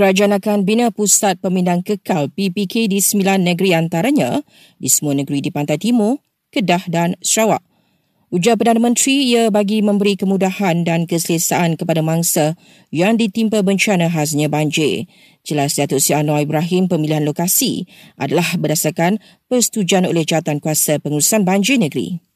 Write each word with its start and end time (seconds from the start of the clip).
Kerajaan 0.00 0.32
akan 0.32 0.64
bina 0.64 0.88
pusat 0.88 1.36
pemindahan 1.44 1.84
kekal 1.84 2.32
PPK 2.32 2.88
di 2.88 3.04
sembilan 3.04 3.52
negeri 3.52 3.76
antaranya 3.76 4.40
di 4.80 4.88
semua 4.88 5.12
negeri 5.12 5.44
di 5.44 5.52
Pantai 5.52 5.76
Timur, 5.76 6.16
Kedah 6.48 6.88
dan 6.88 7.20
Sarawak. 7.20 7.60
Ujar 8.32 8.56
Perdana 8.56 8.80
Menteri 8.80 9.28
ia 9.28 9.52
bagi 9.52 9.84
memberi 9.84 10.16
kemudahan 10.16 10.88
dan 10.88 11.04
keselesaan 11.04 11.76
kepada 11.76 12.00
mangsa 12.00 12.56
yang 12.88 13.20
ditimpa 13.20 13.60
bencana 13.60 14.08
khasnya 14.08 14.48
banjir. 14.48 15.04
Jelas 15.44 15.76
Datuk 15.76 16.00
Seri 16.00 16.24
Anwar 16.24 16.48
Ibrahim 16.48 16.88
pemilihan 16.88 17.20
lokasi 17.20 17.84
adalah 18.16 18.56
berdasarkan 18.56 19.20
persetujuan 19.52 20.08
oleh 20.08 20.24
Jawatan 20.24 20.64
Kuasa 20.64 20.96
Pengurusan 20.96 21.44
Banjir 21.44 21.76
Negeri. 21.76 22.29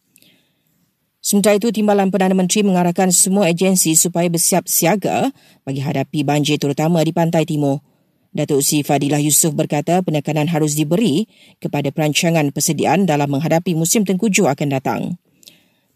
Sementara 1.24 1.56
itu, 1.56 1.72
Timbalan 1.72 2.12
Perdana 2.12 2.36
Menteri 2.36 2.60
mengarahkan 2.60 3.08
semua 3.08 3.48
agensi 3.48 3.96
supaya 3.96 4.28
bersiap 4.28 4.68
siaga 4.68 5.32
bagi 5.64 5.80
hadapi 5.80 6.20
banjir 6.20 6.60
terutama 6.60 7.00
di 7.00 7.16
Pantai 7.16 7.48
Timur. 7.48 7.80
Datuk 8.28 8.60
Sri 8.60 8.84
Fadilah 8.84 9.24
Yusof 9.24 9.56
berkata 9.56 10.04
penekanan 10.04 10.52
harus 10.52 10.76
diberi 10.76 11.24
kepada 11.64 11.88
perancangan 11.88 12.52
persediaan 12.52 13.08
dalam 13.08 13.32
menghadapi 13.32 13.72
musim 13.72 14.04
tengkujuh 14.04 14.52
akan 14.52 14.68
datang. 14.68 15.00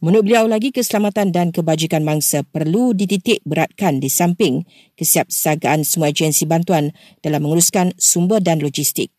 Menurut 0.00 0.32
beliau 0.32 0.48
lagi, 0.48 0.72
keselamatan 0.72 1.28
dan 1.28 1.52
kebajikan 1.52 2.08
mangsa 2.08 2.40
perlu 2.48 2.96
dititik 2.96 3.44
beratkan 3.44 4.00
di 4.00 4.08
samping 4.08 4.64
kesiapsiagaan 4.96 5.84
semua 5.84 6.08
agensi 6.08 6.48
bantuan 6.48 6.96
dalam 7.20 7.44
menguruskan 7.44 7.92
sumber 8.00 8.40
dan 8.40 8.64
logistik. 8.64 9.12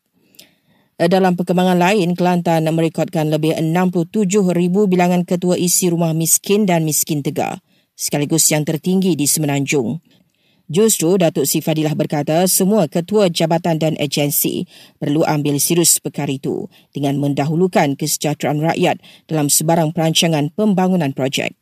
Eh, 0.99 1.07
dalam 1.07 1.39
perkembangan 1.39 1.79
lain, 1.79 2.11
Kelantan 2.11 2.67
merekodkan 2.75 3.31
lebih 3.31 3.55
67 3.55 4.51
ribu 4.51 4.83
bilangan 4.83 5.23
ketua 5.23 5.55
isi 5.55 5.87
rumah 5.87 6.11
miskin 6.11 6.67
dan 6.67 6.83
miskin 6.83 7.23
tegar, 7.23 7.63
sekaligus 7.95 8.51
yang 8.51 8.67
tertinggi 8.67 9.15
di 9.15 9.23
Semenanjung. 9.23 10.03
Justru 10.67 11.15
Datuk 11.15 11.47
Sri 11.47 11.63
Fadilah 11.63 11.95
berkata 11.95 12.43
semua 12.51 12.91
ketua 12.91 13.31
jabatan 13.31 13.79
dan 13.79 13.95
agensi 13.95 14.67
perlu 14.99 15.23
ambil 15.23 15.55
serius 15.55 16.03
perkara 16.03 16.35
itu 16.35 16.67
dengan 16.91 17.15
mendahulukan 17.15 17.95
kesejahteraan 17.95 18.59
rakyat 18.59 18.99
dalam 19.31 19.47
sebarang 19.47 19.95
perancangan 19.95 20.51
pembangunan 20.51 21.15
projek. 21.15 21.55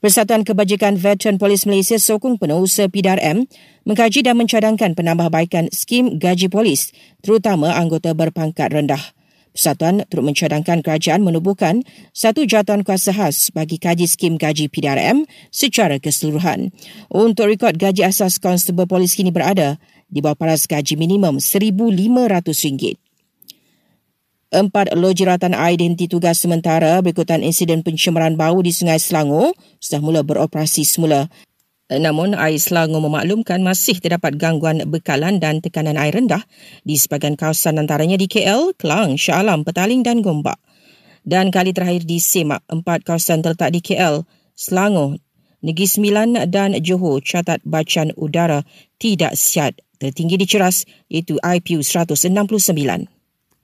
Persatuan 0.00 0.48
Kebajikan 0.48 0.96
Veteran 0.96 1.36
Polis 1.36 1.68
Malaysia 1.68 2.00
sokong 2.00 2.40
penuh 2.40 2.64
usaha 2.64 2.88
PDRM 2.88 3.44
mengkaji 3.84 4.24
dan 4.24 4.40
mencadangkan 4.40 4.96
penambahbaikan 4.96 5.68
skim 5.76 6.16
gaji 6.16 6.48
polis 6.48 6.96
terutama 7.20 7.76
anggota 7.76 8.16
berpangkat 8.16 8.72
rendah. 8.72 9.12
Persatuan 9.52 10.08
turut 10.08 10.32
mencadangkan 10.32 10.80
kerajaan 10.80 11.20
menubuhkan 11.20 11.84
satu 12.16 12.48
jatuhan 12.48 12.80
kuasa 12.80 13.12
khas 13.12 13.52
bagi 13.52 13.76
kaji 13.76 14.08
skim 14.08 14.40
gaji 14.40 14.72
PDRM 14.72 15.28
secara 15.52 16.00
keseluruhan. 16.00 16.72
Untuk 17.12 17.52
rekod 17.52 17.76
gaji 17.76 18.00
asas 18.00 18.40
konstable 18.40 18.88
polis 18.88 19.12
kini 19.12 19.28
berada 19.28 19.76
di 20.08 20.24
bawah 20.24 20.32
paras 20.32 20.64
gaji 20.64 20.96
minimum 20.96 21.36
RM1,500. 21.44 23.09
Empat 24.50 24.90
lojiratan 24.98 25.54
air 25.54 25.78
dihenti 25.78 26.10
tugas 26.10 26.42
sementara 26.42 26.98
berikutan 27.06 27.38
insiden 27.38 27.86
pencemaran 27.86 28.34
bau 28.34 28.58
di 28.58 28.74
Sungai 28.74 28.98
Selangor 28.98 29.54
sudah 29.78 30.02
mula 30.02 30.26
beroperasi 30.26 30.82
semula. 30.82 31.30
Namun, 31.86 32.34
air 32.34 32.58
Selangor 32.58 32.98
memaklumkan 32.98 33.62
masih 33.62 34.02
terdapat 34.02 34.34
gangguan 34.34 34.82
bekalan 34.90 35.38
dan 35.38 35.62
tekanan 35.62 35.94
air 35.94 36.18
rendah 36.18 36.42
di 36.82 36.98
sebahagian 36.98 37.38
kawasan 37.38 37.78
antaranya 37.78 38.18
di 38.18 38.26
KL, 38.26 38.74
Kelang, 38.74 39.14
Shah 39.14 39.38
Alam, 39.38 39.62
Petaling 39.62 40.02
dan 40.02 40.18
Gombak. 40.18 40.58
Dan 41.22 41.54
kali 41.54 41.70
terakhir 41.70 42.02
di 42.02 42.18
Semak, 42.18 42.66
empat 42.66 43.06
kawasan 43.06 43.46
terletak 43.46 43.70
di 43.70 43.78
KL, 43.78 44.26
Selangor, 44.58 45.14
Negeri 45.62 45.86
Sembilan 45.86 46.50
dan 46.50 46.74
Johor 46.82 47.22
catat 47.22 47.62
bacaan 47.62 48.10
udara 48.18 48.66
tidak 48.98 49.38
sihat 49.38 49.78
tertinggi 50.02 50.34
di 50.42 50.46
Ceras 50.50 50.82
iaitu 51.06 51.38
IPU 51.38 51.86
169. 51.86 53.19